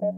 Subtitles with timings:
[0.00, 0.08] See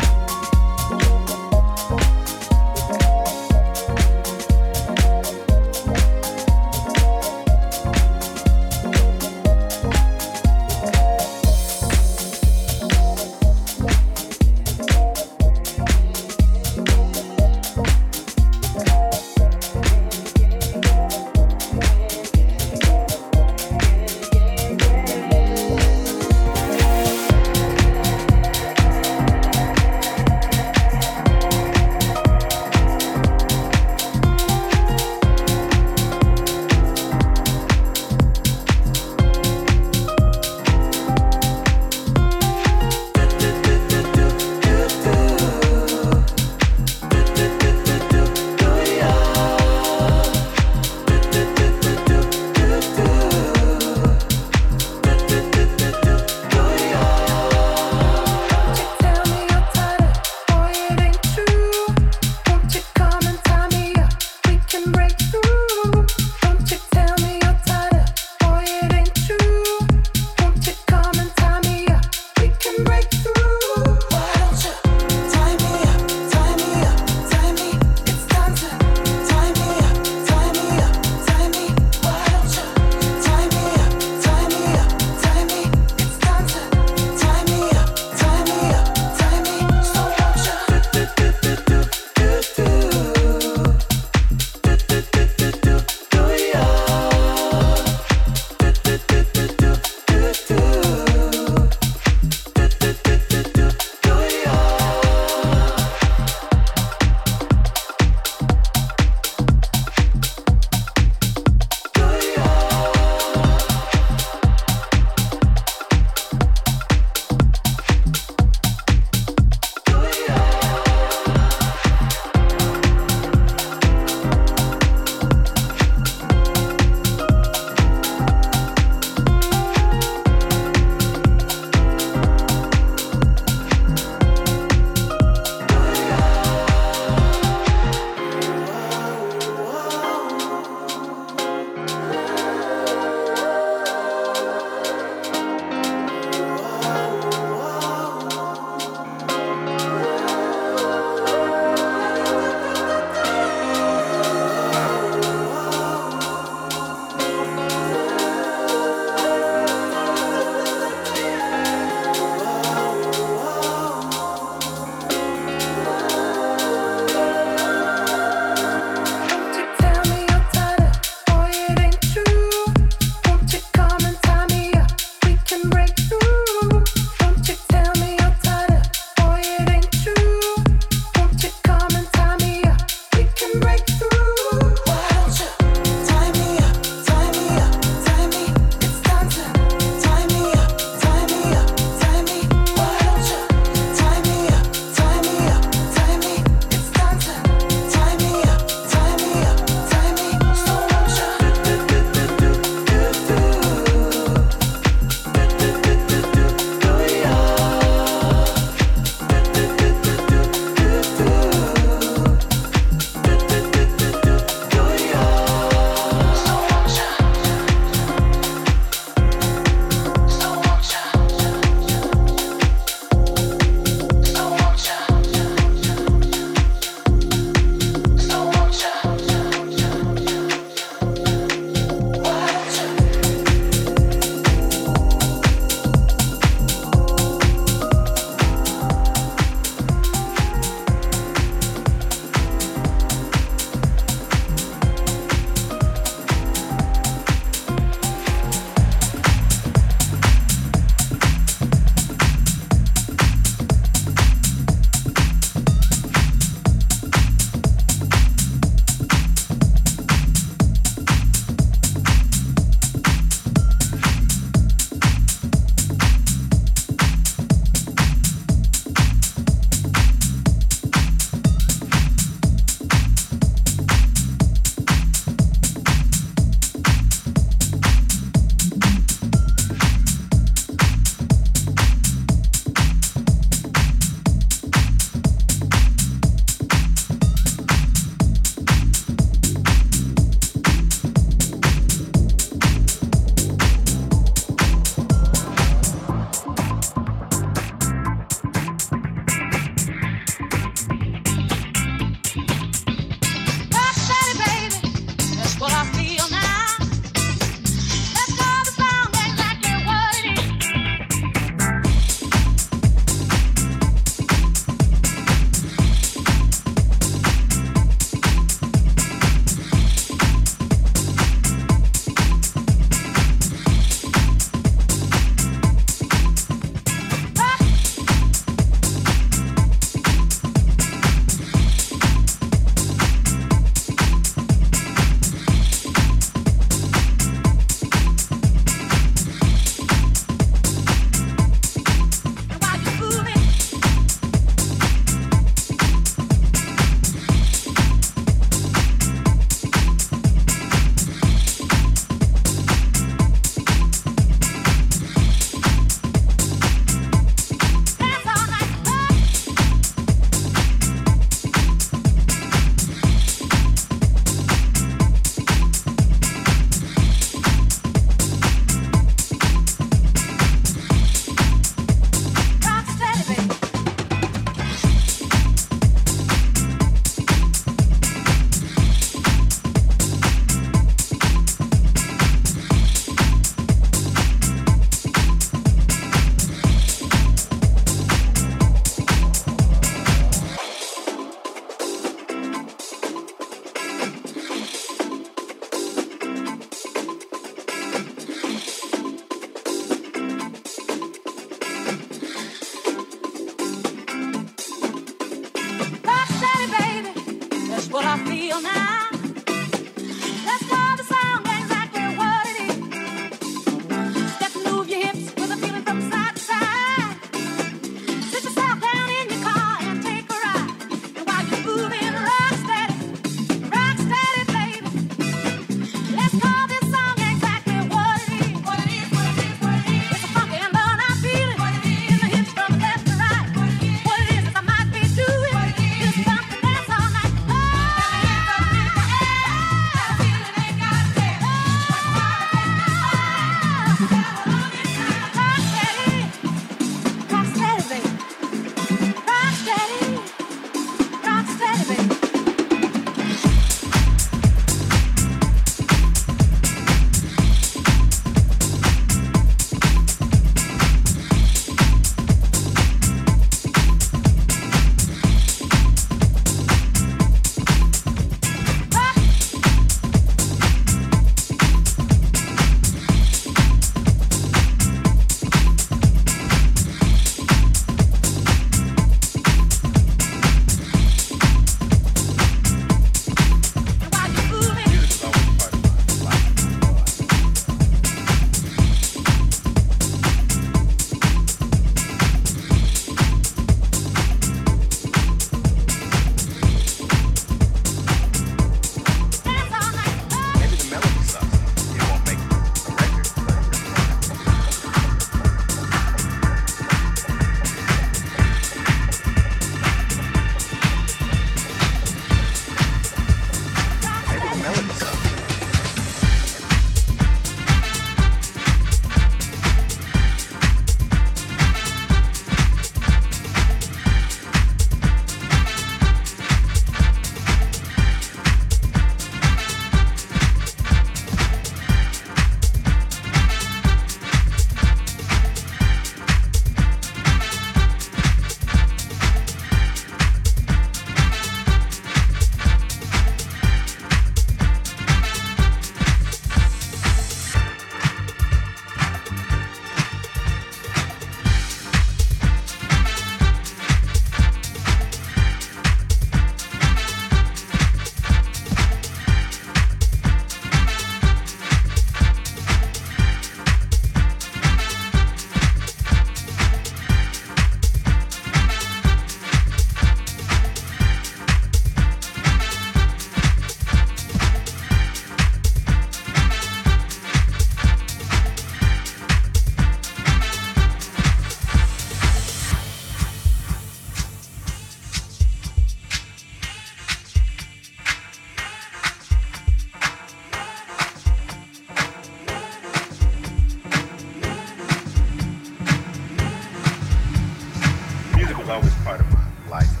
[598.61, 599.41] was always part of my
[599.71, 600.00] life.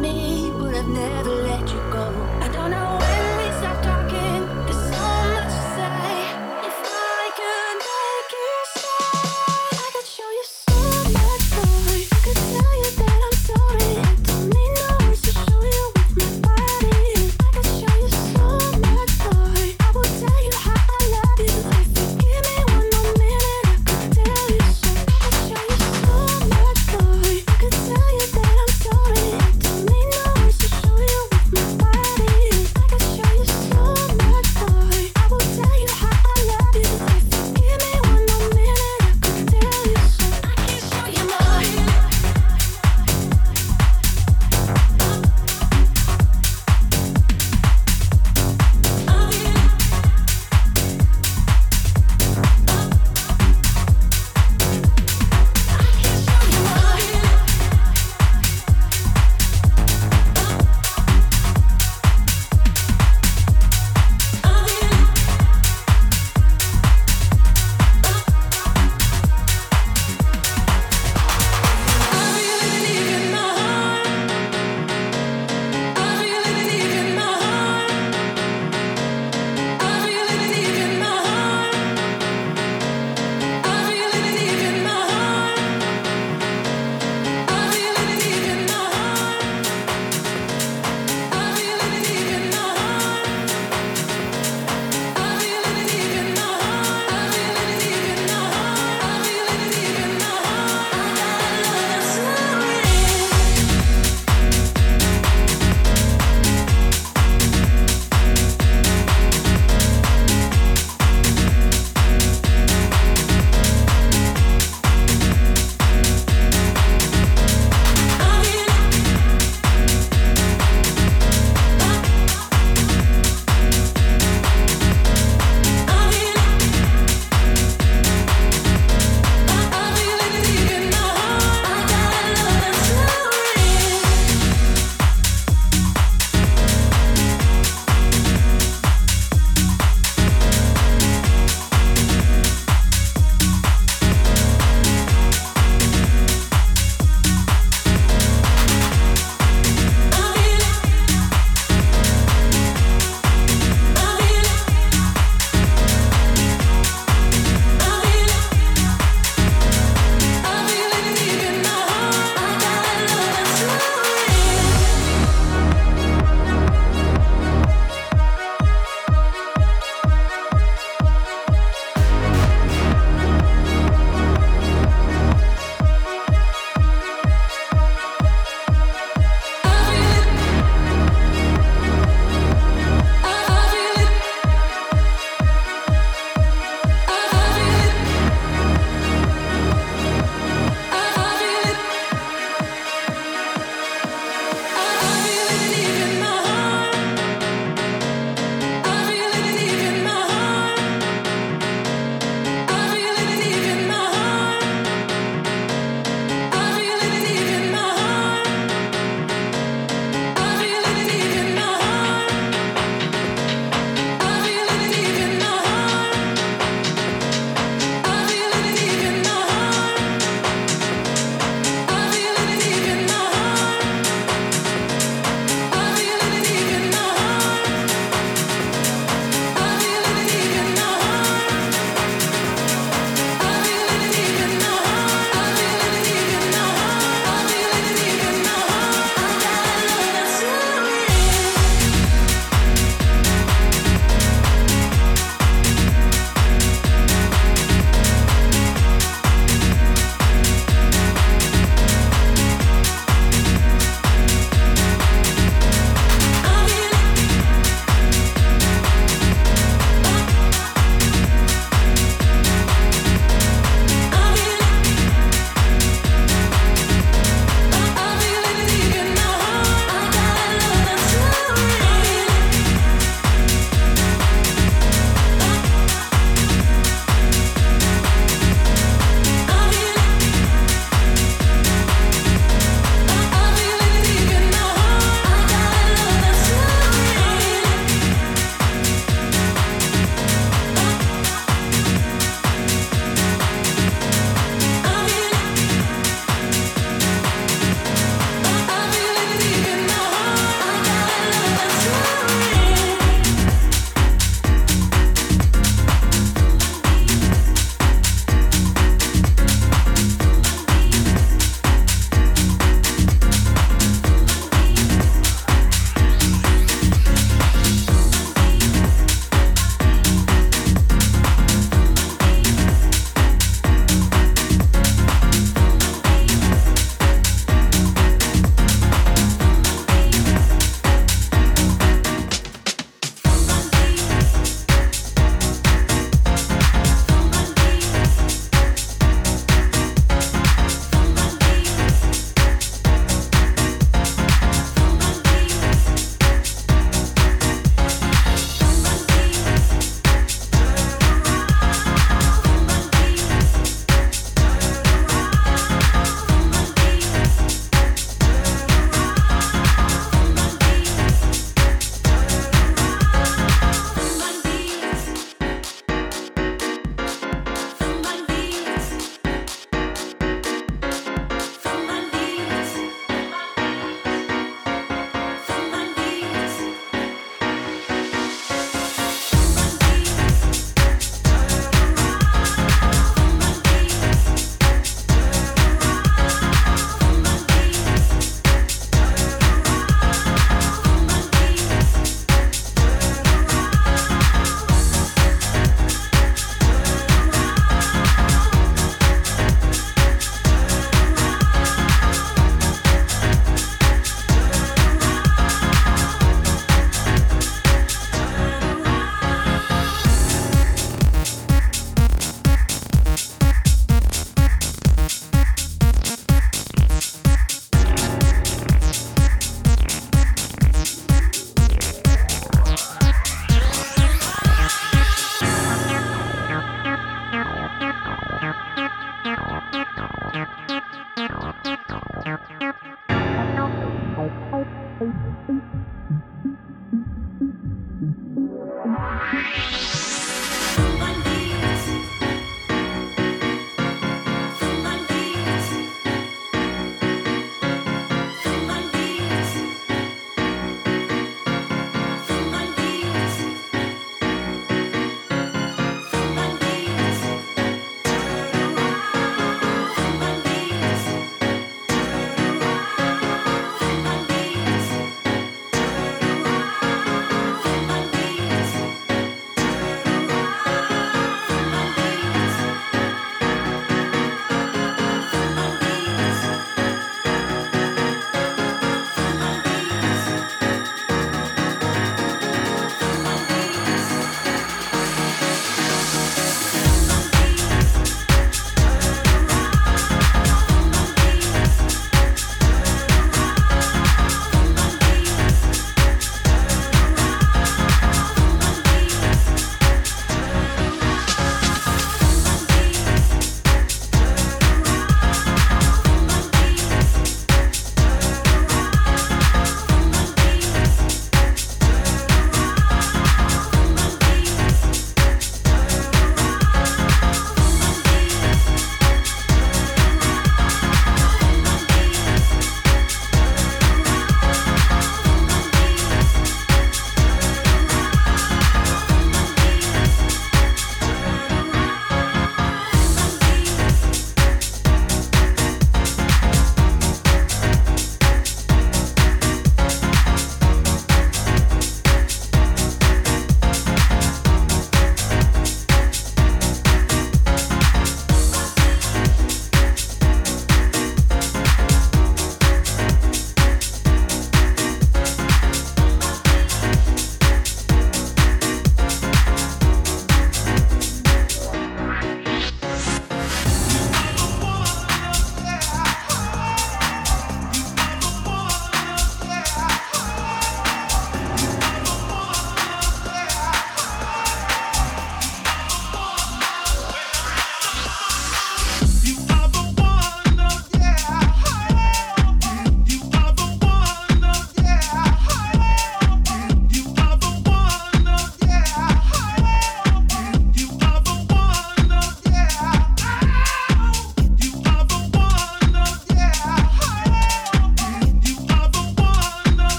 [0.00, 1.45] me, but I've never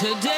[0.00, 0.37] time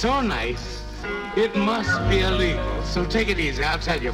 [0.00, 0.82] so nice,
[1.36, 2.82] it must be illegal.
[2.84, 3.62] So take it easy.
[3.62, 4.12] I'll tell you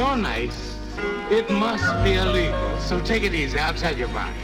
[0.00, 0.78] so nice,
[1.30, 2.80] it must be illegal.
[2.80, 3.58] So take it easy.
[3.58, 4.39] I'll tell you about it.